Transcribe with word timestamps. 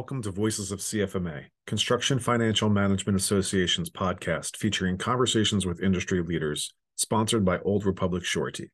welcome 0.00 0.22
to 0.22 0.30
Voices 0.30 0.72
of 0.72 0.78
CFMA, 0.78 1.44
Construction 1.66 2.18
Financial 2.18 2.70
Management 2.70 3.18
Association's 3.18 3.90
podcast 3.90 4.56
featuring 4.56 4.96
conversations 4.96 5.66
with 5.66 5.82
industry 5.82 6.22
leaders, 6.22 6.72
sponsored 6.96 7.44
by 7.44 7.58
Old 7.58 7.84
Republic 7.84 8.24
Surety. 8.24 8.70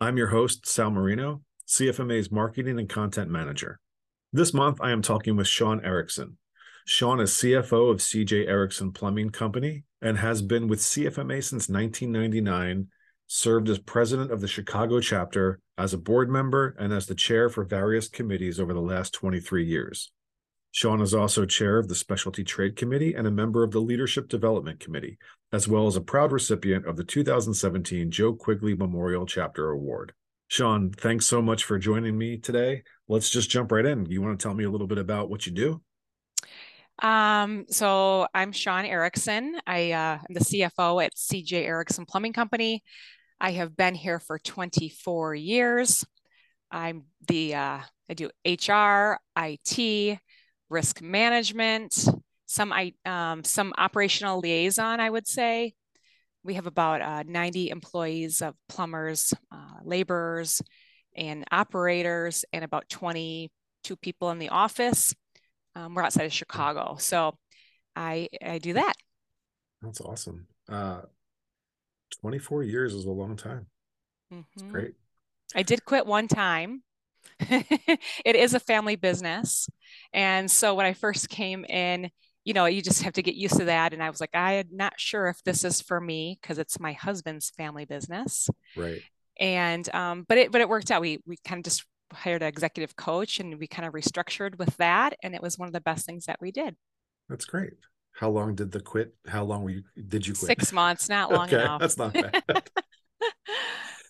I'm 0.00 0.16
your 0.16 0.28
host, 0.28 0.66
Sal 0.66 0.90
Marino, 0.90 1.42
CFMA's 1.68 2.32
Marketing 2.32 2.78
and 2.78 2.88
Content 2.88 3.28
Manager. 3.28 3.80
This 4.32 4.54
month, 4.54 4.78
I 4.80 4.92
am 4.92 5.02
talking 5.02 5.36
with 5.36 5.46
Shawn 5.46 5.84
Erickson. 5.84 6.38
Shawn 6.86 7.20
is 7.20 7.32
CFO 7.32 7.90
of 7.90 7.98
CJ 7.98 8.48
Erickson 8.48 8.92
Plumbing 8.92 9.28
Company 9.28 9.84
and 10.00 10.16
has 10.16 10.40
been 10.40 10.68
with 10.68 10.80
CFMA 10.80 11.44
since 11.44 11.68
1999 11.68 12.86
served 13.26 13.68
as 13.68 13.78
president 13.78 14.30
of 14.30 14.40
the 14.40 14.48
Chicago 14.48 15.00
chapter, 15.00 15.60
as 15.76 15.92
a 15.92 15.98
board 15.98 16.30
member, 16.30 16.74
and 16.78 16.94
as 16.94 17.04
the 17.04 17.14
chair 17.14 17.50
for 17.50 17.62
various 17.62 18.08
committees 18.08 18.58
over 18.58 18.72
the 18.72 18.80
last 18.80 19.12
23 19.12 19.66
years. 19.66 20.10
Shawn 20.72 21.02
is 21.02 21.12
also 21.12 21.44
chair 21.44 21.76
of 21.76 21.88
the 21.88 21.94
Specialty 21.94 22.44
Trade 22.44 22.76
Committee 22.76 23.12
and 23.14 23.26
a 23.26 23.30
member 23.30 23.62
of 23.62 23.72
the 23.72 23.80
Leadership 23.80 24.28
Development 24.28 24.80
Committee, 24.80 25.18
as 25.52 25.68
well 25.68 25.86
as 25.86 25.96
a 25.96 26.00
proud 26.00 26.32
recipient 26.32 26.86
of 26.86 26.96
the 26.96 27.04
2017 27.04 28.10
Joe 28.10 28.32
Quigley 28.32 28.74
Memorial 28.74 29.26
Chapter 29.26 29.68
Award. 29.68 30.14
Shawn, 30.48 30.90
thanks 30.90 31.26
so 31.26 31.42
much 31.42 31.64
for 31.64 31.78
joining 31.78 32.16
me 32.16 32.38
today. 32.38 32.84
Let's 33.06 33.28
just 33.28 33.50
jump 33.50 33.70
right 33.70 33.84
in. 33.84 34.06
You 34.06 34.22
want 34.22 34.38
to 34.38 34.42
tell 34.42 34.54
me 34.54 34.64
a 34.64 34.70
little 34.70 34.86
bit 34.86 34.98
about 34.98 35.28
what 35.28 35.46
you 35.46 35.52
do? 35.52 35.82
Um, 37.02 37.66
so 37.68 38.26
I'm 38.32 38.52
Shawn 38.52 38.86
Erickson. 38.86 39.58
I 39.66 39.92
uh, 39.92 40.14
am 40.14 40.34
the 40.34 40.40
CFO 40.40 41.04
at 41.04 41.14
CJ 41.16 41.64
Erickson 41.64 42.06
Plumbing 42.06 42.32
Company. 42.32 42.82
I 43.38 43.52
have 43.52 43.76
been 43.76 43.94
here 43.94 44.20
for 44.20 44.38
24 44.38 45.34
years. 45.34 46.04
I'm 46.70 47.04
the, 47.28 47.56
uh, 47.56 47.80
I 48.08 48.14
do 48.14 48.30
HR, 48.46 49.18
IT, 49.36 50.18
risk 50.72 51.02
management, 51.02 52.08
some, 52.46 52.72
um, 53.04 53.44
some 53.44 53.72
operational 53.76 54.40
liaison, 54.40 54.98
I 54.98 55.10
would 55.10 55.28
say. 55.28 55.74
We 56.42 56.54
have 56.54 56.66
about 56.66 57.02
uh, 57.02 57.22
90 57.24 57.70
employees 57.70 58.42
of 58.42 58.54
plumbers, 58.68 59.32
uh, 59.52 59.78
laborers, 59.84 60.60
and 61.14 61.44
operators, 61.52 62.44
and 62.52 62.64
about 62.64 62.88
22 62.88 63.96
people 63.96 64.30
in 64.30 64.38
the 64.38 64.48
office. 64.48 65.14
Um, 65.76 65.94
we're 65.94 66.02
outside 66.02 66.24
of 66.24 66.32
Chicago. 66.32 66.96
So 66.98 67.36
I, 67.94 68.28
I 68.44 68.58
do 68.58 68.72
that. 68.72 68.94
That's 69.82 70.00
awesome. 70.00 70.46
Uh, 70.68 71.02
24 72.20 72.64
years 72.64 72.94
is 72.94 73.04
a 73.04 73.10
long 73.10 73.36
time. 73.36 73.66
Mm-hmm. 74.32 74.70
great. 74.70 74.94
I 75.54 75.62
did 75.62 75.84
quit 75.84 76.06
one 76.06 76.26
time. 76.26 76.82
it 77.40 78.36
is 78.36 78.54
a 78.54 78.60
family 78.60 78.96
business. 78.96 79.68
And 80.12 80.50
so 80.50 80.74
when 80.74 80.86
I 80.86 80.92
first 80.92 81.28
came 81.28 81.64
in, 81.64 82.10
you 82.44 82.54
know, 82.54 82.66
you 82.66 82.82
just 82.82 83.02
have 83.02 83.12
to 83.14 83.22
get 83.22 83.34
used 83.34 83.56
to 83.58 83.66
that. 83.66 83.92
And 83.92 84.02
I 84.02 84.10
was 84.10 84.20
like, 84.20 84.34
I 84.34 84.54
am 84.54 84.68
not 84.72 84.94
sure 84.96 85.28
if 85.28 85.42
this 85.44 85.64
is 85.64 85.80
for 85.80 86.00
me 86.00 86.38
because 86.40 86.58
it's 86.58 86.80
my 86.80 86.92
husband's 86.92 87.50
family 87.50 87.84
business. 87.84 88.48
Right. 88.76 89.02
And 89.38 89.92
um, 89.94 90.24
but 90.28 90.38
it 90.38 90.52
but 90.52 90.60
it 90.60 90.68
worked 90.68 90.90
out. 90.90 91.00
We 91.00 91.20
we 91.26 91.36
kind 91.46 91.60
of 91.60 91.64
just 91.64 91.84
hired 92.12 92.42
an 92.42 92.48
executive 92.48 92.96
coach 92.96 93.40
and 93.40 93.58
we 93.58 93.66
kind 93.66 93.86
of 93.86 93.94
restructured 93.94 94.58
with 94.58 94.76
that. 94.76 95.14
And 95.22 95.34
it 95.34 95.42
was 95.42 95.58
one 95.58 95.68
of 95.68 95.72
the 95.72 95.80
best 95.80 96.04
things 96.04 96.26
that 96.26 96.38
we 96.40 96.50
did. 96.50 96.76
That's 97.28 97.44
great. 97.44 97.72
How 98.14 98.28
long 98.28 98.54
did 98.54 98.72
the 98.72 98.80
quit? 98.80 99.14
How 99.26 99.44
long 99.44 99.62
were 99.62 99.70
you? 99.70 99.82
Did 100.08 100.26
you 100.26 100.34
quit? 100.34 100.46
Six 100.46 100.72
months, 100.72 101.08
not 101.08 101.32
long 101.32 101.46
okay, 101.46 101.62
enough. 101.62 101.80
That's 101.80 101.96
not 101.96 102.12
bad. 102.12 102.42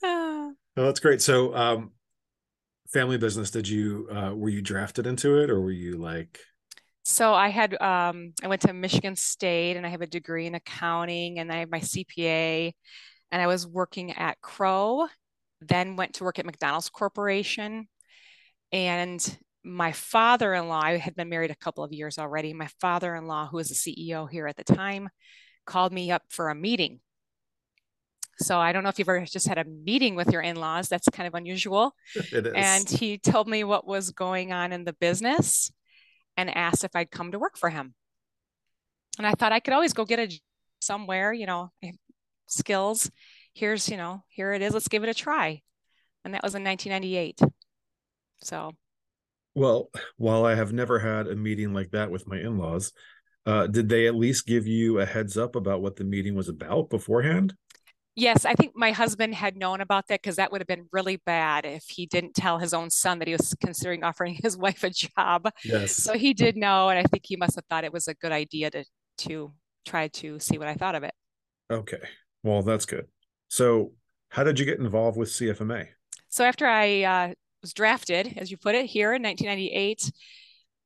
oh, 0.02 0.54
that's 0.74 1.00
great. 1.00 1.22
So, 1.22 1.54
um, 1.54 1.92
family 2.92 3.18
business. 3.18 3.50
Did 3.50 3.68
you 3.68 4.08
uh, 4.10 4.34
were 4.34 4.48
you 4.48 4.62
drafted 4.62 5.06
into 5.06 5.38
it, 5.38 5.50
or 5.50 5.60
were 5.60 5.70
you 5.70 5.96
like? 5.96 6.40
So 7.04 7.34
I 7.34 7.48
had 7.48 7.80
um, 7.80 8.32
I 8.42 8.48
went 8.48 8.62
to 8.62 8.72
Michigan 8.72 9.16
State, 9.16 9.76
and 9.76 9.86
I 9.86 9.90
have 9.90 10.02
a 10.02 10.06
degree 10.06 10.46
in 10.46 10.54
accounting, 10.54 11.38
and 11.38 11.50
I 11.50 11.56
have 11.56 11.70
my 11.70 11.80
CPA, 11.80 12.72
and 13.30 13.42
I 13.42 13.46
was 13.46 13.66
working 13.66 14.12
at 14.12 14.40
Crowe. 14.40 15.08
Then 15.60 15.96
went 15.96 16.14
to 16.14 16.24
work 16.24 16.38
at 16.38 16.46
McDonald's 16.46 16.90
Corporation, 16.90 17.88
and 18.72 19.38
my 19.64 19.92
father-in-law 19.92 20.80
i 20.82 20.96
had 20.96 21.14
been 21.14 21.28
married 21.28 21.50
a 21.50 21.56
couple 21.56 21.84
of 21.84 21.92
years 21.92 22.18
already 22.18 22.52
my 22.52 22.68
father-in-law 22.80 23.46
who 23.46 23.56
was 23.56 23.68
the 23.68 23.74
ceo 23.74 24.28
here 24.28 24.48
at 24.48 24.56
the 24.56 24.64
time 24.64 25.08
called 25.66 25.92
me 25.92 26.10
up 26.10 26.22
for 26.28 26.48
a 26.48 26.54
meeting 26.54 26.98
so 28.42 28.58
i 28.58 28.72
don't 28.72 28.82
know 28.82 28.88
if 28.88 28.98
you've 28.98 29.08
ever 29.08 29.24
just 29.24 29.48
had 29.48 29.58
a 29.58 29.64
meeting 29.64 30.14
with 30.14 30.30
your 30.30 30.42
in-laws 30.42 30.88
that's 30.88 31.08
kind 31.08 31.26
of 31.26 31.34
unusual. 31.34 31.94
It 32.32 32.46
is. 32.46 32.52
and 32.54 32.88
he 32.88 33.18
told 33.18 33.48
me 33.48 33.64
what 33.64 33.86
was 33.86 34.10
going 34.10 34.52
on 34.52 34.72
in 34.72 34.84
the 34.84 34.92
business 34.94 35.70
and 36.36 36.54
asked 36.54 36.84
if 36.84 36.94
i'd 36.94 37.10
come 37.10 37.32
to 37.32 37.38
work 37.38 37.56
for 37.56 37.70
him. 37.70 37.94
And 39.18 39.26
i 39.26 39.32
thought 39.32 39.52
i 39.52 39.60
could 39.60 39.74
always 39.74 39.92
go 39.92 40.04
get 40.04 40.18
a 40.18 40.40
somewhere 40.80 41.32
you 41.32 41.46
know 41.46 41.70
skills. 42.46 43.10
Here's 43.54 43.88
you 43.88 43.96
know 43.96 44.24
here 44.28 44.52
it 44.52 44.62
is 44.62 44.74
let's 44.74 44.88
give 44.88 45.02
it 45.04 45.08
a 45.08 45.14
try. 45.14 45.62
And 46.24 46.34
that 46.34 46.42
was 46.42 46.54
in 46.54 46.62
1998 46.62 47.40
so. 48.42 48.72
Well, 49.54 49.90
while 50.16 50.44
I 50.44 50.54
have 50.54 50.72
never 50.72 50.98
had 50.98 51.28
a 51.28 51.36
meeting 51.36 51.72
like 51.72 51.90
that 51.90 52.10
with 52.10 52.26
my 52.26 52.38
in 52.38 52.58
laws, 52.58 52.92
uh, 53.44 53.66
did 53.66 53.88
they 53.88 54.06
at 54.06 54.14
least 54.14 54.46
give 54.46 54.66
you 54.66 55.00
a 55.00 55.06
heads 55.06 55.36
up 55.36 55.56
about 55.56 55.82
what 55.82 55.96
the 55.96 56.04
meeting 56.04 56.34
was 56.34 56.48
about 56.48 56.90
beforehand? 56.90 57.54
Yes, 58.14 58.44
I 58.44 58.54
think 58.54 58.72
my 58.74 58.92
husband 58.92 59.34
had 59.34 59.56
known 59.56 59.80
about 59.80 60.08
that 60.08 60.20
because 60.20 60.36
that 60.36 60.52
would 60.52 60.60
have 60.60 60.68
been 60.68 60.86
really 60.92 61.16
bad 61.24 61.64
if 61.64 61.84
he 61.88 62.04
didn't 62.04 62.34
tell 62.34 62.58
his 62.58 62.74
own 62.74 62.90
son 62.90 63.18
that 63.18 63.28
he 63.28 63.32
was 63.32 63.54
considering 63.60 64.04
offering 64.04 64.34
his 64.42 64.56
wife 64.56 64.84
a 64.84 64.90
job. 64.90 65.48
Yes. 65.64 65.96
So 65.96 66.12
he 66.12 66.34
did 66.34 66.56
know, 66.56 66.90
and 66.90 66.98
I 66.98 67.04
think 67.04 67.24
he 67.26 67.36
must 67.36 67.54
have 67.54 67.64
thought 67.70 67.84
it 67.84 67.92
was 67.92 68.08
a 68.08 68.14
good 68.14 68.32
idea 68.32 68.70
to 68.70 68.84
to 69.18 69.52
try 69.86 70.08
to 70.08 70.38
see 70.38 70.58
what 70.58 70.68
I 70.68 70.74
thought 70.74 70.94
of 70.94 71.04
it. 71.04 71.14
Okay. 71.70 72.02
Well, 72.42 72.62
that's 72.62 72.86
good. 72.86 73.06
So, 73.48 73.92
how 74.30 74.44
did 74.44 74.58
you 74.58 74.64
get 74.64 74.78
involved 74.78 75.16
with 75.16 75.28
CFMA? 75.28 75.88
So 76.28 76.44
after 76.44 76.66
I 76.66 77.02
uh, 77.02 77.34
was 77.62 77.72
drafted, 77.72 78.34
as 78.36 78.50
you 78.50 78.56
put 78.56 78.74
it, 78.74 78.86
here 78.86 79.14
in 79.14 79.22
1998. 79.22 80.10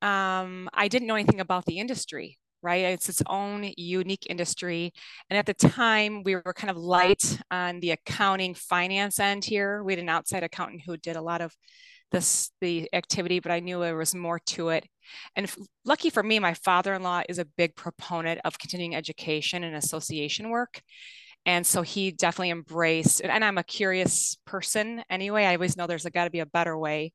Um, 0.03 0.69
I 0.75 0.89
didn't 0.89 1.09
know 1.09 1.15
anything 1.15 1.41
about 1.41 1.65
the 1.65 1.79
industry, 1.79 2.39
right? 2.67 2.85
It's 2.85 3.09
its 3.09 3.23
own 3.29 3.71
unique 3.77 4.27
industry. 4.29 4.93
And 5.31 5.39
at 5.39 5.47
the 5.47 5.55
time, 5.55 6.25
we 6.25 6.35
were 6.35 6.53
kind 6.53 6.71
of 6.71 6.77
light 6.77 7.39
on 7.51 7.79
the 7.79 7.93
accounting 7.93 8.55
finance 8.55 9.21
end 9.21 9.45
here. 9.45 9.85
We 9.85 9.93
had 9.93 10.01
an 10.01 10.09
outside 10.09 10.43
accountant 10.43 10.83
who 10.85 10.97
did 10.97 11.15
a 11.15 11.23
lot 11.23 11.41
of 11.41 11.55
this 12.11 12.51
the 12.61 12.89
activity, 12.93 13.39
but 13.41 13.53
I 13.53 13.61
knew 13.61 13.81
there 13.81 13.97
was 13.97 14.15
more 14.15 14.41
to 14.47 14.71
it. 14.71 14.85
And 15.37 15.49
lucky 15.85 16.11
for 16.11 16.23
me, 16.23 16.39
my 16.41 16.55
father-in-law 16.55 17.23
is 17.29 17.39
a 17.39 17.45
big 17.57 17.77
proponent 17.77 18.41
of 18.45 18.59
continuing 18.59 18.97
education 18.97 19.63
and 19.63 19.77
association 19.77 20.51
work. 20.51 20.83
And 21.45 21.65
so 21.65 21.83
he 21.83 22.11
definitely 22.11 22.51
embraced, 22.51 23.21
and 23.21 23.45
I'm 23.45 23.59
a 23.59 23.63
curious 23.63 24.37
person 24.47 25.05
anyway. 25.09 25.45
I 25.45 25.55
always 25.55 25.77
know 25.77 25.87
there's 25.87 26.05
got 26.05 26.25
to 26.25 26.31
be 26.31 26.41
a 26.41 26.47
better 26.47 26.77
way. 26.77 27.13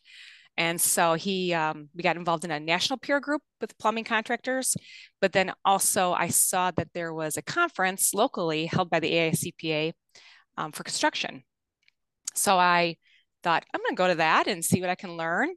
And 0.58 0.80
so 0.80 1.14
he, 1.14 1.54
um, 1.54 1.90
we 1.96 2.04
got 2.04 2.18
involved 2.18 2.46
in 2.46 2.52
a 2.52 2.60
national 2.60 3.00
peer 3.00 3.20
group 3.20 3.42
with 3.62 3.78
plumbing 3.78 4.04
contractors. 4.04 4.76
But 5.20 5.32
then 5.32 5.54
also, 5.66 6.14
I 6.14 6.28
saw 6.28 6.72
that 6.72 6.90
there 6.94 7.14
was 7.14 7.38
a 7.38 7.42
conference 7.42 8.14
locally 8.14 8.66
held 8.66 8.90
by 8.90 9.00
the 9.00 9.12
AICPA 9.12 9.94
um, 10.58 10.72
for 10.72 10.84
construction. 10.84 11.44
So 12.36 12.58
I 12.58 12.98
thought, 13.44 13.66
I'm 13.74 13.82
going 13.82 13.96
to 13.96 13.96
go 13.96 14.08
to 14.08 14.16
that 14.16 14.48
and 14.48 14.64
see 14.64 14.82
what 14.82 14.90
I 14.90 14.96
can 14.96 15.18
learn. 15.18 15.50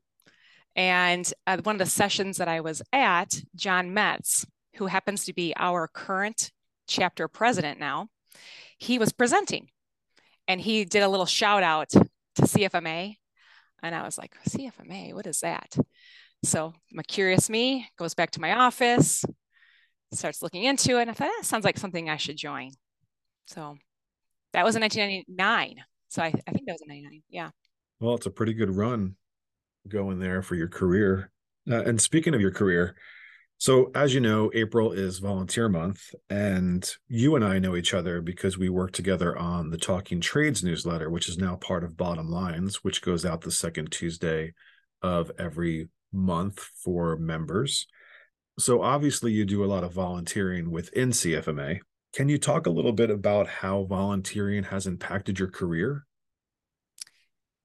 And 0.77 1.31
uh, 1.47 1.59
one 1.63 1.77
of 1.77 1.81
the 1.81 1.87
sessions 1.87 2.39
that 2.39 2.49
I 2.49 2.61
was 2.61 2.83
at, 2.93 3.35
John 3.55 3.95
Metz, 3.95 4.47
who 4.77 4.87
happens 4.87 5.25
to 5.25 5.33
be 5.33 5.55
our 5.57 5.87
current 5.87 6.51
chapter 6.89 7.29
president 7.29 7.79
now, 7.79 8.09
he 8.79 8.99
was 8.99 9.13
presenting 9.13 9.69
and 10.49 10.61
he 10.61 10.85
did 10.85 11.03
a 11.03 11.09
little 11.09 11.27
shout 11.27 11.63
out 11.63 11.91
to 11.91 12.43
CFMA. 12.43 13.17
And 13.85 13.95
I 13.95 14.03
was 14.03 14.17
like, 14.17 14.35
CFMA, 14.49 15.13
what 15.13 15.27
is 15.27 15.41
that? 15.41 15.77
So 16.43 16.73
my 16.91 17.03
curious 17.03 17.51
me 17.51 17.87
goes 17.99 18.15
back 18.15 18.31
to 18.33 18.41
my 18.41 18.55
office, 18.55 19.25
starts 20.13 20.43
looking 20.43 20.65
into 20.65 20.99
it. 20.99 21.03
And 21.03 21.11
I 21.11 21.15
thought, 21.15 21.31
that 21.37 21.45
sounds 21.45 21.67
like 21.67 21.79
something 21.79 22.09
I 22.09 22.17
should 22.17 22.39
join. 22.39 22.71
So 23.47 23.77
that 24.55 24.65
was 24.65 24.75
in 24.75 24.81
1999. 24.81 25.85
So 26.09 26.23
I, 26.23 26.27
I 26.27 26.53
think 26.53 26.67
that 26.67 26.73
was 26.73 26.83
in 26.83 26.89
99. 26.89 27.23
Yeah. 27.29 27.51
Well, 28.01 28.15
it's 28.15 28.27
a 28.27 28.31
pretty 28.31 28.55
good 28.55 28.75
run 28.75 29.17
going 29.87 30.19
there 30.19 30.41
for 30.41 30.55
your 30.55 30.69
career. 30.69 31.31
Uh, 31.71 31.83
and 31.83 32.01
speaking 32.01 32.35
of 32.35 32.41
your 32.41 32.53
career, 32.53 32.97
so, 33.65 33.91
as 33.95 34.13
you 34.13 34.21
know, 34.21 34.51
April 34.53 34.93
is 34.93 35.21
volunteer 35.21 35.71
month, 35.71 36.15
and 36.29 36.87
you 37.09 37.35
and 37.35 37.43
I 37.43 37.59
know 37.59 37.77
each 37.77 37.95
other 37.95 38.21
because 38.21 38.59
we 38.59 38.69
work 38.69 38.93
together 38.93 39.39
on 39.39 39.71
the 39.71 39.79
Talking 39.79 40.21
Trades 40.21 40.63
newsletter, 40.63 41.09
which 41.09 41.31
is 41.31 41.39
now 41.39 41.57
part 41.57 41.83
of 41.83 41.97
Bottom 41.97 42.29
Lines, 42.29 42.85
which 42.85 43.01
goes 43.01 43.25
out 43.25 43.41
the 43.41 43.51
second 43.51 43.91
Tuesday 43.91 44.53
of 45.01 45.33
every 45.39 45.89
month 46.13 46.59
for 46.59 47.17
members. 47.17 47.87
So, 48.59 48.83
obviously, 48.83 49.33
you 49.33 49.47
do 49.47 49.65
a 49.65 49.73
lot 49.73 49.83
of 49.83 49.95
volunteering 49.95 50.71
within 50.71 51.09
CFMA. 51.09 51.79
Can 52.13 52.29
you 52.29 52.37
talk 52.37 52.67
a 52.67 52.71
little 52.71 52.93
bit 52.93 53.09
about 53.09 53.49
how 53.49 53.85
volunteering 53.85 54.65
has 54.65 54.87
impacted 54.87 55.39
your 55.39 55.49
career? 55.49 56.05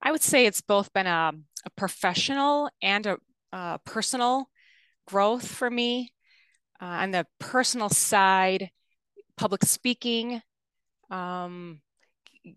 I 0.01 0.13
would 0.13 0.23
say 0.23 0.45
it's 0.45 0.61
both 0.61 0.93
been 0.93 1.07
a, 1.07 1.33
a 1.65 1.69
professional 1.71 2.69
and 2.81 3.05
a, 3.05 3.17
a 3.51 3.79
personal 3.83 4.49
growth 5.09 5.47
for 5.47 5.69
me 5.69 6.13
uh, 6.81 6.85
on 6.85 7.11
the 7.11 7.25
personal 7.39 7.89
side, 7.89 8.69
public 9.37 9.63
speaking, 9.65 10.41
um, 11.09 11.81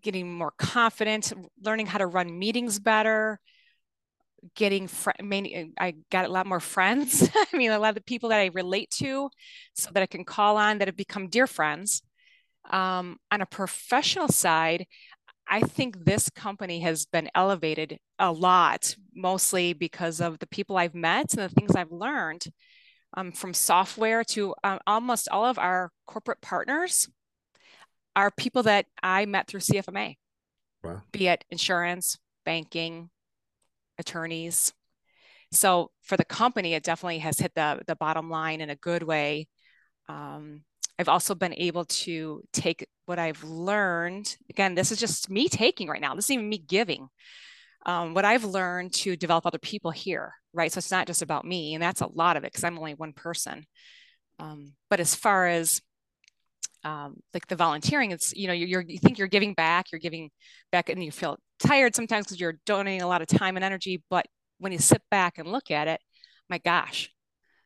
getting 0.01 0.31
more 0.31 0.53
confident, 0.57 1.33
learning 1.61 1.87
how 1.87 1.97
to 1.97 2.07
run 2.07 2.37
meetings 2.37 2.79
better, 2.79 3.39
getting 4.55 4.87
fr- 4.87 5.11
many, 5.21 5.71
I 5.79 5.95
got 6.11 6.25
a 6.25 6.31
lot 6.31 6.45
more 6.45 6.59
friends. 6.59 7.29
I 7.53 7.57
mean, 7.57 7.71
a 7.71 7.79
lot 7.79 7.89
of 7.89 7.95
the 7.95 8.01
people 8.01 8.29
that 8.29 8.39
I 8.39 8.49
relate 8.53 8.89
to, 8.97 9.29
so 9.73 9.89
that 9.93 10.03
I 10.03 10.07
can 10.07 10.25
call 10.25 10.57
on 10.57 10.77
that 10.77 10.87
have 10.87 10.97
become 10.97 11.29
dear 11.29 11.47
friends. 11.47 12.01
Um, 12.69 13.17
on 13.29 13.41
a 13.41 13.45
professional 13.45 14.29
side, 14.29 14.85
I 15.47 15.61
think 15.61 16.05
this 16.05 16.29
company 16.29 16.79
has 16.81 17.05
been 17.05 17.29
elevated 17.35 17.99
a 18.17 18.31
lot, 18.31 18.95
mostly 19.13 19.73
because 19.73 20.21
of 20.21 20.39
the 20.39 20.47
people 20.47 20.77
I've 20.77 20.95
met 20.95 21.33
and 21.33 21.41
the 21.41 21.53
things 21.53 21.75
I've 21.75 21.91
learned 21.91 22.45
um, 23.15 23.31
from 23.31 23.53
software 23.53 24.23
to 24.23 24.55
um, 24.63 24.79
almost 24.87 25.29
all 25.29 25.45
of 25.45 25.59
our 25.59 25.91
corporate 26.07 26.41
partners 26.41 27.07
are 28.15 28.31
people 28.31 28.63
that 28.63 28.85
I 29.01 29.25
met 29.25 29.47
through 29.47 29.61
CFMA, 29.61 30.15
wow. 30.83 31.01
be 31.11 31.27
it 31.27 31.43
insurance, 31.49 32.17
banking, 32.45 33.09
attorneys. 33.97 34.73
So 35.51 35.91
for 36.01 36.17
the 36.17 36.25
company, 36.25 36.73
it 36.73 36.83
definitely 36.83 37.19
has 37.19 37.39
hit 37.39 37.53
the, 37.55 37.81
the 37.85 37.95
bottom 37.95 38.29
line 38.29 38.61
in 38.61 38.69
a 38.69 38.75
good 38.75 39.03
way. 39.03 39.47
Um, 40.09 40.63
I've 41.03 41.09
also 41.09 41.35
been 41.35 41.53
able 41.55 41.83
to 41.83 42.41
take 42.53 42.87
what 43.07 43.19
I've 43.19 43.43
learned. 43.43 44.37
Again, 44.49 44.73
this 44.73 44.89
is 44.89 44.97
just 44.97 45.29
me 45.29 45.49
taking 45.49 45.89
right 45.89 45.99
now. 45.99 46.15
This 46.15 46.27
isn't 46.27 46.35
even 46.35 46.47
me 46.47 46.59
giving. 46.59 47.09
Um, 47.85 48.13
what 48.13 48.23
I've 48.23 48.45
learned 48.45 48.93
to 48.93 49.17
develop 49.17 49.45
other 49.45 49.57
people 49.57 49.91
here, 49.91 50.33
right? 50.53 50.71
So 50.71 50.77
it's 50.77 50.91
not 50.91 51.05
just 51.05 51.21
about 51.21 51.43
me, 51.43 51.73
and 51.73 51.83
that's 51.83 51.99
a 51.99 52.07
lot 52.07 52.37
of 52.37 52.45
it 52.45 52.53
because 52.53 52.63
I'm 52.63 52.79
only 52.79 52.93
one 52.93 53.11
person. 53.11 53.65
Um, 54.39 54.75
but 54.89 55.01
as 55.01 55.13
far 55.13 55.45
as 55.45 55.81
um, 56.85 57.17
like 57.33 57.47
the 57.47 57.57
volunteering, 57.57 58.11
it's 58.11 58.33
you 58.33 58.47
know 58.47 58.53
you're, 58.53 58.69
you're, 58.69 58.85
you 58.87 58.97
think 58.97 59.17
you're 59.17 59.27
giving 59.27 59.53
back, 59.53 59.91
you're 59.91 59.99
giving 59.99 60.31
back, 60.71 60.87
and 60.87 61.03
you 61.03 61.11
feel 61.11 61.37
tired 61.59 61.97
sometimes 61.97 62.27
because 62.27 62.39
you're 62.39 62.59
donating 62.65 63.01
a 63.01 63.07
lot 63.09 63.21
of 63.21 63.27
time 63.27 63.57
and 63.57 63.65
energy. 63.65 64.01
But 64.09 64.25
when 64.59 64.71
you 64.71 64.79
sit 64.79 65.01
back 65.11 65.37
and 65.37 65.51
look 65.51 65.69
at 65.69 65.89
it, 65.89 65.99
my 66.49 66.59
gosh, 66.59 67.09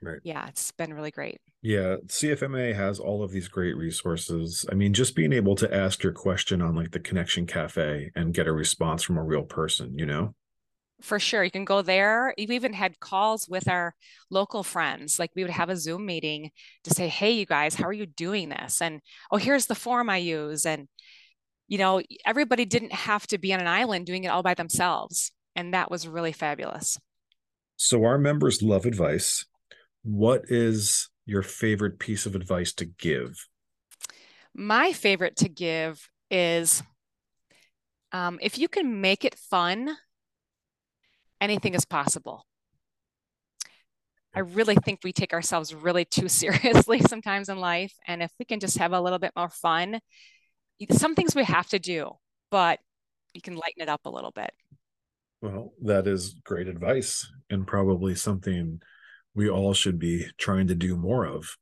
right? 0.02 0.20
Yeah, 0.24 0.48
it's 0.48 0.72
been 0.72 0.94
really 0.94 1.12
great. 1.12 1.40
Yeah, 1.62 1.98
CFMA 2.06 2.76
has 2.76 3.00
all 3.00 3.24
of 3.24 3.32
these 3.32 3.48
great 3.48 3.76
resources. 3.76 4.66
I 4.72 4.76
mean, 4.76 4.94
just 4.94 5.16
being 5.16 5.34
able 5.34 5.56
to 5.56 5.74
ask 5.74 6.04
your 6.04 6.14
question 6.14 6.62
on 6.62 6.76
like 6.76 6.92
the 6.92 7.00
Connection 7.00 7.46
Cafe 7.46 8.12
and 8.16 8.34
get 8.34 8.48
a 8.48 8.52
response 8.52 9.04
from 9.04 9.18
a 9.18 9.24
real 9.24 9.44
person, 9.44 9.98
you 9.98 10.06
know? 10.06 10.36
For 11.02 11.20
sure. 11.20 11.44
You 11.44 11.52
can 11.52 11.66
go 11.66 11.84
there. 11.84 12.34
We 12.38 12.46
even 12.56 12.74
had 12.74 13.00
calls 13.00 13.48
with 13.48 13.68
our 13.68 13.94
local 14.32 14.64
friends. 14.64 15.20
Like 15.20 15.32
we 15.36 15.44
would 15.44 15.52
have 15.52 15.70
a 15.70 15.78
Zoom 15.78 16.06
meeting 16.06 16.52
to 16.86 16.94
say, 16.94 17.08
hey, 17.08 17.32
you 17.32 17.46
guys, 17.46 17.76
how 17.76 17.86
are 17.86 17.94
you 17.94 18.08
doing 18.08 18.50
this? 18.50 18.82
And 18.82 19.02
oh, 19.32 19.38
here's 19.38 19.68
the 19.68 19.76
form 19.76 20.10
I 20.10 20.18
use. 20.18 20.66
And, 20.66 20.88
you 21.68 21.78
know, 21.78 22.02
everybody 22.26 22.66
didn't 22.66 22.94
have 22.94 23.28
to 23.28 23.38
be 23.38 23.54
on 23.54 23.60
an 23.60 23.68
island 23.68 24.08
doing 24.08 24.24
it 24.24 24.30
all 24.30 24.42
by 24.42 24.56
themselves. 24.56 25.32
And 25.56 25.74
that 25.74 25.92
was 25.92 26.08
really 26.08 26.32
fabulous. 26.32 26.98
So 27.76 28.04
our 28.04 28.18
members 28.18 28.64
love 28.64 28.86
advice. 28.86 29.46
What 30.08 30.46
is 30.48 31.10
your 31.26 31.44
favorite 31.44 32.00
piece 32.00 32.26
of 32.26 32.34
advice 32.34 32.72
to 32.76 32.86
give? 32.86 33.46
My 34.56 34.94
favorite 34.94 35.36
to 35.38 35.50
give 35.50 36.10
is 36.32 36.82
um, 38.14 38.40
if 38.42 38.58
you 38.58 38.70
can 38.70 39.02
make 39.02 39.26
it 39.26 39.36
fun, 39.36 39.98
anything 41.42 41.74
is 41.74 41.84
possible. 41.84 42.46
I 44.34 44.40
really 44.40 44.76
think 44.76 45.02
we 45.04 45.12
take 45.12 45.34
ourselves 45.34 45.76
really 45.76 46.06
too 46.06 46.30
seriously 46.30 47.02
sometimes 47.02 47.50
in 47.50 47.58
life. 47.58 47.94
And 48.08 48.24
if 48.24 48.32
we 48.40 48.46
can 48.46 48.62
just 48.62 48.78
have 48.78 48.94
a 48.94 49.02
little 49.02 49.20
bit 49.20 49.34
more 49.36 49.50
fun, 49.50 50.00
some 50.90 51.16
things 51.16 51.36
we 51.36 51.44
have 51.44 51.68
to 51.68 51.80
do, 51.80 52.12
but 52.50 52.80
you 53.34 53.42
can 53.42 53.56
lighten 53.56 53.82
it 53.82 53.90
up 53.90 54.06
a 54.06 54.10
little 54.10 54.32
bit. 54.32 54.52
Well, 55.42 55.74
that 55.84 56.08
is 56.08 56.40
great 56.46 56.70
advice 56.70 57.30
and 57.50 57.68
probably 57.68 58.16
something 58.16 58.80
we 59.38 59.48
all 59.50 59.74
should 59.74 60.00
be 60.00 60.26
trying 60.40 60.68
to 60.68 60.76
do 60.76 60.98
more 60.98 61.26
of. 61.26 61.58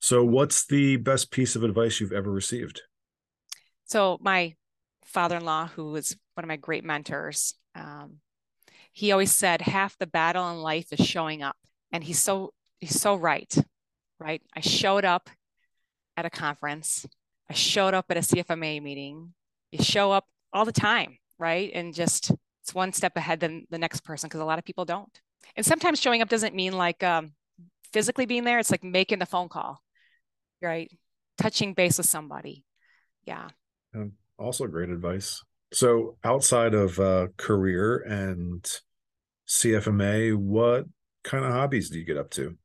So, 0.00 0.24
what's 0.24 0.64
the 0.64 0.96
best 0.96 1.30
piece 1.30 1.56
of 1.56 1.64
advice 1.64 2.00
you've 2.00 2.12
ever 2.12 2.30
received? 2.30 2.80
So, 3.84 4.16
my 4.22 4.54
father 5.04 5.36
in 5.36 5.44
law, 5.44 5.66
who 5.66 5.90
was 5.90 6.16
one 6.34 6.44
of 6.44 6.48
my 6.48 6.56
great 6.56 6.84
mentors, 6.84 7.54
um, 7.74 8.18
he 8.92 9.10
always 9.10 9.32
said, 9.32 9.60
half 9.60 9.98
the 9.98 10.06
battle 10.06 10.48
in 10.52 10.58
life 10.58 10.92
is 10.92 11.04
showing 11.04 11.42
up. 11.42 11.56
And 11.92 12.02
he's 12.02 12.20
so, 12.20 12.54
he's 12.80 12.98
so 12.98 13.16
right, 13.16 13.52
right? 14.20 14.40
I 14.56 14.60
showed 14.60 15.04
up 15.04 15.28
at 16.16 16.24
a 16.24 16.30
conference, 16.30 17.06
I 17.50 17.54
showed 17.54 17.92
up 17.92 18.06
at 18.10 18.16
a 18.16 18.20
CFMA 18.20 18.80
meeting. 18.80 19.34
You 19.72 19.82
show 19.82 20.12
up 20.12 20.26
all 20.52 20.64
the 20.64 20.72
time, 20.72 21.18
right? 21.38 21.70
And 21.74 21.92
just 21.92 22.30
it's 22.62 22.74
one 22.74 22.92
step 22.92 23.16
ahead 23.16 23.40
than 23.40 23.66
the 23.68 23.78
next 23.78 24.04
person 24.04 24.28
because 24.28 24.40
a 24.40 24.44
lot 24.44 24.60
of 24.60 24.64
people 24.64 24.84
don't 24.84 25.20
and 25.56 25.64
sometimes 25.64 26.00
showing 26.00 26.22
up 26.22 26.28
doesn't 26.28 26.54
mean 26.54 26.72
like 26.72 27.02
um, 27.02 27.32
physically 27.92 28.26
being 28.26 28.44
there. 28.44 28.58
It's 28.58 28.70
like 28.70 28.84
making 28.84 29.18
the 29.18 29.26
phone 29.26 29.48
call, 29.48 29.80
right? 30.62 30.90
Touching 31.38 31.74
base 31.74 31.98
with 31.98 32.06
somebody. 32.06 32.64
Yeah. 33.24 33.48
And 33.92 34.12
also 34.38 34.66
great 34.66 34.90
advice. 34.90 35.42
So 35.72 36.16
outside 36.24 36.74
of 36.74 36.98
uh, 36.98 37.28
career 37.36 37.98
and 37.98 38.64
CFMA, 39.48 40.36
what 40.36 40.86
kind 41.22 41.44
of 41.44 41.52
hobbies 41.52 41.90
do 41.90 41.98
you 41.98 42.04
get 42.04 42.16
up 42.16 42.30
to? 42.30 42.56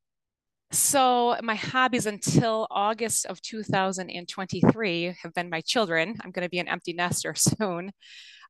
So 0.72 1.38
my 1.44 1.56
hobbies 1.56 2.06
until 2.06 2.68
August 2.72 3.28
of 3.28 3.42
2023 3.42 5.16
have 5.22 5.34
been 5.34 5.50
my 5.50 5.62
children. 5.62 6.16
I'm 6.22 6.32
going 6.32 6.46
to 6.46 6.50
be 6.50 6.60
an 6.60 6.68
empty 6.68 6.94
nester 6.94 7.34
soon 7.38 7.92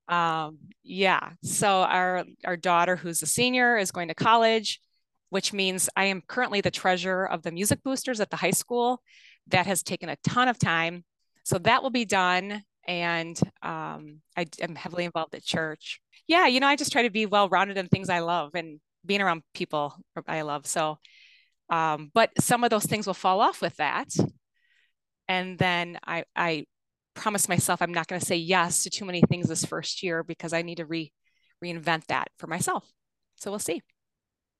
um, 0.07 0.57
yeah 0.83 1.31
so 1.43 1.67
our 1.67 2.23
our 2.45 2.57
daughter 2.57 2.95
who's 2.95 3.21
a 3.21 3.25
senior 3.25 3.77
is 3.77 3.91
going 3.91 4.07
to 4.07 4.13
college 4.13 4.79
which 5.29 5.51
means 5.53 5.89
i 5.95 6.05
am 6.05 6.21
currently 6.27 6.61
the 6.61 6.71
treasurer 6.71 7.29
of 7.29 7.41
the 7.41 7.51
music 7.51 7.79
boosters 7.83 8.19
at 8.19 8.29
the 8.29 8.37
high 8.37 8.51
school. 8.51 9.01
That 9.47 9.67
has 9.67 9.83
taken 9.83 10.09
a 10.09 10.15
ton 10.23 10.47
of 10.47 10.57
time. 10.57 11.03
So 11.43 11.59
that 11.59 11.83
will 11.83 11.91
be 11.91 12.05
done 12.05 12.63
and 12.87 13.39
um, 13.61 14.21
I 14.37 14.45
am 14.61 14.75
heavily 14.75 15.05
involved 15.05 15.35
at 15.35 15.43
church. 15.43 15.99
Yeah 16.27 16.47
you 16.47 16.59
know 16.59 16.67
i 16.67 16.75
just 16.75 16.91
try 16.91 17.03
to 17.03 17.09
be 17.09 17.25
well 17.25 17.49
rounded 17.49 17.77
in 17.77 17.87
things 17.87 18.09
i 18.09 18.19
love 18.19 18.51
and 18.55 18.79
being 19.05 19.21
around 19.21 19.43
people 19.53 19.95
i 20.27 20.41
love. 20.41 20.65
So 20.65 20.97
um, 21.69 22.11
but 22.13 22.29
some 22.39 22.63
of 22.63 22.69
those 22.69 22.85
things 22.85 23.07
will 23.07 23.15
fall 23.15 23.41
off 23.41 23.61
with 23.61 23.75
that. 23.77 24.09
And 25.27 25.57
then 25.57 25.97
i 26.05 26.23
i 26.35 26.65
promised 27.15 27.49
myself 27.49 27.81
I'm 27.81 27.93
not 27.93 28.07
going 28.07 28.19
to 28.19 28.25
say 28.25 28.35
yes 28.35 28.83
to 28.83 28.89
too 28.89 29.05
many 29.05 29.21
things 29.21 29.47
this 29.47 29.65
first 29.65 30.03
year 30.03 30.23
because 30.23 30.53
I 30.53 30.61
need 30.61 30.77
to 30.77 30.85
re 30.85 31.11
reinvent 31.63 32.05
that 32.07 32.27
for 32.37 32.47
myself. 32.47 32.91
So 33.37 33.49
we'll 33.49 33.59
see. 33.59 33.81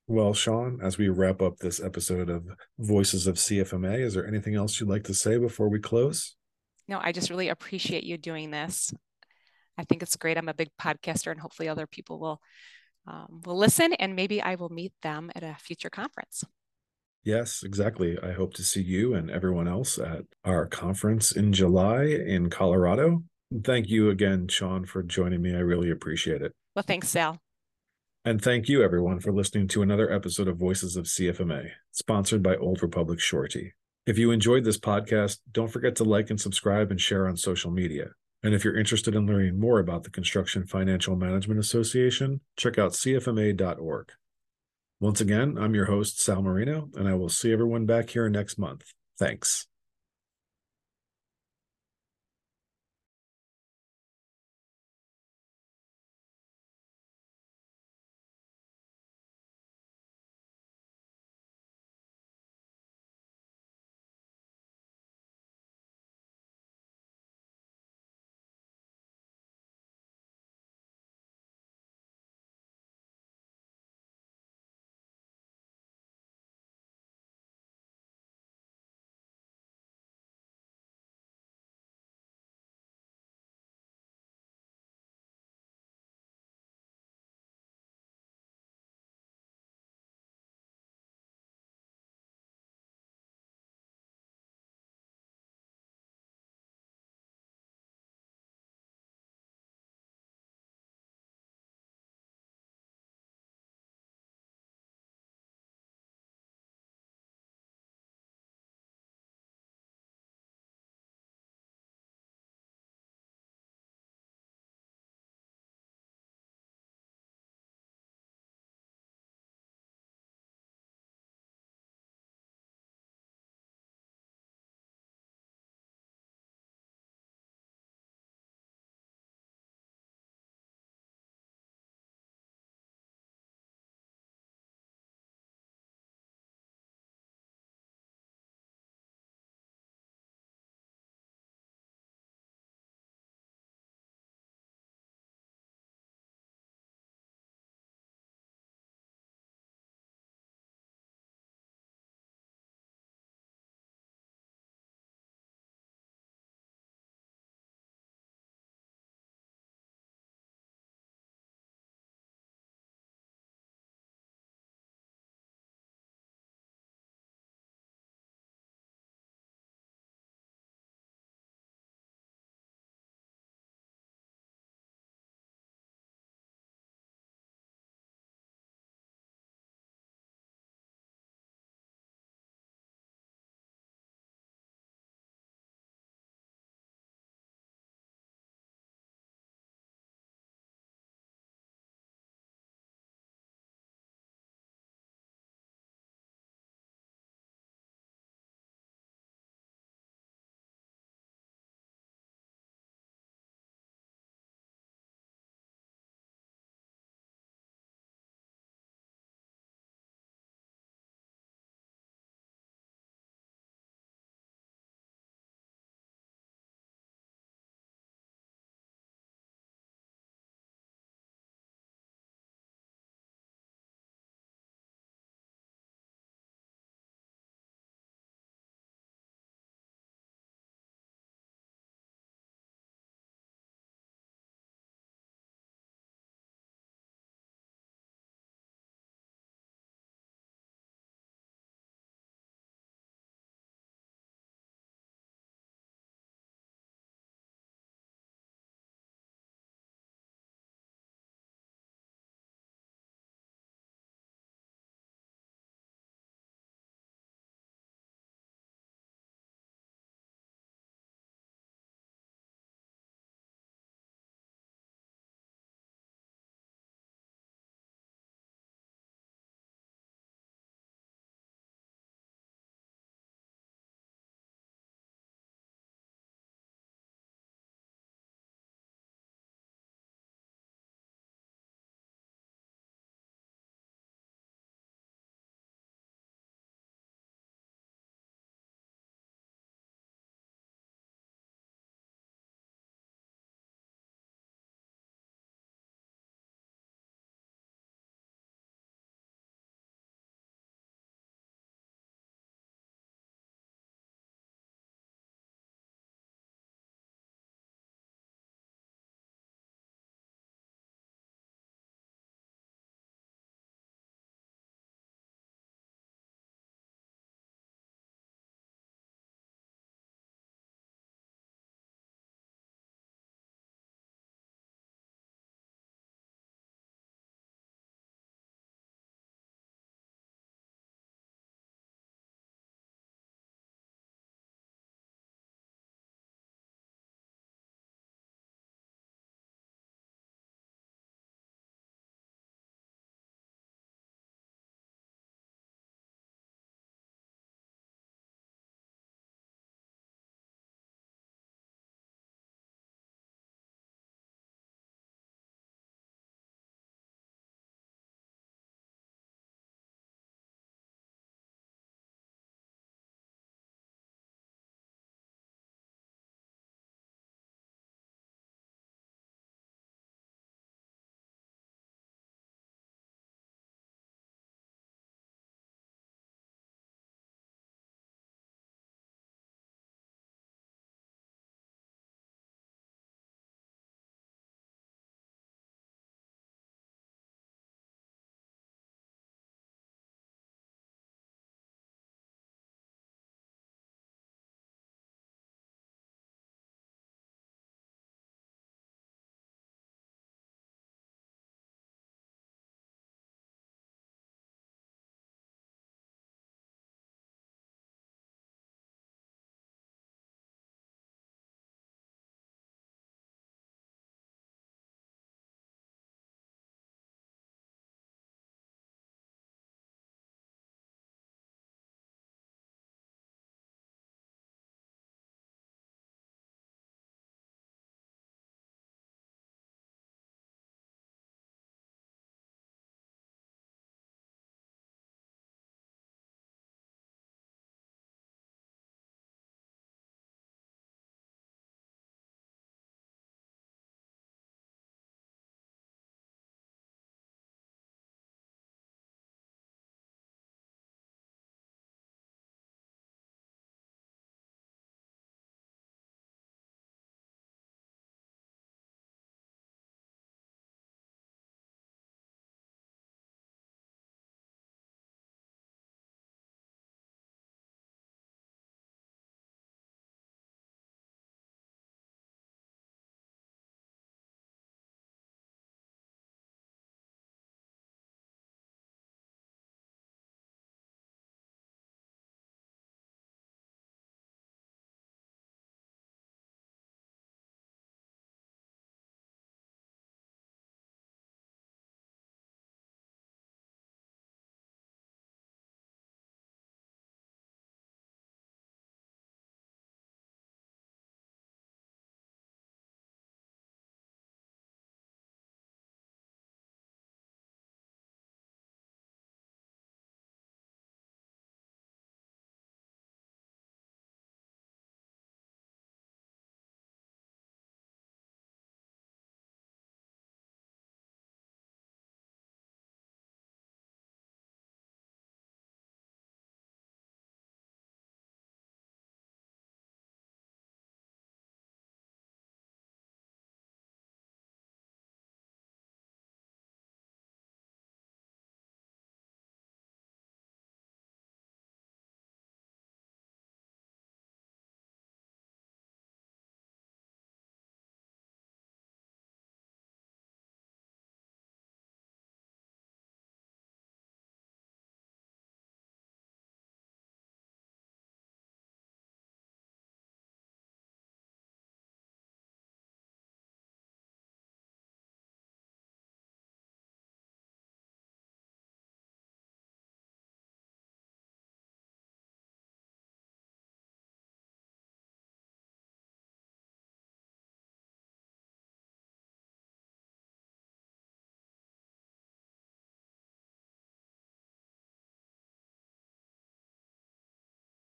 Well, 0.08 0.34
Shawn, 0.34 0.80
as 0.84 0.98
we 0.98 1.10
wrap 1.10 1.42
up 1.42 1.58
this 1.58 1.82
episode 1.82 2.30
of 2.30 2.48
Voices 2.78 3.26
of 3.26 3.36
CFMA, 3.36 4.00
is 4.00 4.14
there 4.14 4.28
anything 4.28 4.56
else 4.56 4.80
you'd 4.80 4.90
like 4.90 5.04
to 5.06 5.16
say 5.16 5.38
before 5.38 5.68
we 5.68 5.80
close? 5.80 6.36
No, 6.88 7.00
I 7.02 7.12
just 7.12 7.32
really 7.32 7.50
appreciate 7.50 8.04
you 8.04 8.18
doing 8.18 8.52
this. 8.52 8.94
I 9.78 9.84
think 9.84 10.04
it's 10.04 10.16
great. 10.16 10.38
I'm 10.38 10.48
a 10.48 10.54
big 10.54 10.70
podcaster, 10.80 11.32
and 11.32 11.40
hopefully, 11.40 11.68
other 11.68 11.88
people 11.88 12.20
will 12.20 12.40
um, 13.08 13.42
will 13.46 13.58
listen, 13.58 13.94
and 13.94 14.16
maybe 14.16 14.42
I 14.42 14.56
will 14.56 14.70
meet 14.70 14.94
them 15.02 15.32
at 15.36 15.44
a 15.44 15.58
future 15.60 15.90
conference. 15.90 16.44
Yes, 17.26 17.64
exactly. 17.64 18.18
I 18.22 18.34
hope 18.34 18.54
to 18.54 18.64
see 18.64 18.84
you 18.84 19.16
and 19.16 19.32
everyone 19.32 19.68
else 19.68 19.98
at 19.98 20.26
our 20.44 20.68
conference 20.68 21.32
in 21.32 21.54
July 21.54 22.04
in 22.04 22.52
Colorado. 22.52 23.24
Thank 23.64 23.90
you 23.90 24.12
again, 24.12 24.48
Shawn, 24.48 24.86
for 24.86 25.02
joining 25.02 25.42
me. 25.42 25.56
I 25.56 25.60
really 25.60 25.90
appreciate 25.90 26.44
it. 26.44 26.54
Well, 26.76 26.84
thanks, 26.84 27.10
Sal. 27.10 27.40
And 28.24 28.42
thank 28.42 28.70
you, 28.70 28.84
everyone, 28.84 29.20
for 29.20 29.32
listening 29.32 29.68
to 29.70 29.82
another 29.82 30.12
episode 30.12 30.48
of 30.48 30.58
Voices 30.58 30.96
of 30.96 31.06
CFMA, 31.06 31.72
sponsored 31.92 32.44
by 32.44 32.56
Old 32.58 32.84
Republic 32.84 33.20
Surety. 33.20 33.74
If 34.06 34.20
you 34.20 34.30
enjoyed 34.30 34.64
this 34.64 34.80
podcast, 34.80 35.40
don't 35.52 35.72
forget 35.72 35.96
to 35.96 36.04
like 36.04 36.30
and 36.30 36.40
subscribe 36.40 36.92
and 36.92 37.02
share 37.02 37.28
on 37.28 37.38
social 37.38 37.72
media. 37.72 38.10
And 38.44 38.54
if 38.54 38.64
you're 38.64 38.78
interested 38.78 39.16
in 39.16 39.26
learning 39.26 39.60
more 39.60 39.80
about 39.80 40.04
the 40.04 40.12
Construction 40.12 40.68
Financial 40.68 41.16
Management 41.16 41.60
Association, 41.60 42.42
check 42.56 42.78
out 42.78 42.92
cfma.org. 42.92 44.12
Once 45.02 45.20
again, 45.20 45.58
I'm 45.58 45.76
your 45.76 45.86
host, 45.86 46.22
Sal 46.22 46.42
Marino, 46.42 46.90
and 46.96 47.08
I 47.08 47.16
will 47.16 47.30
see 47.30 47.52
everyone 47.52 47.86
back 47.86 48.10
here 48.10 48.30
next 48.30 48.58
month. 48.58 48.94
Thanks. 49.20 49.68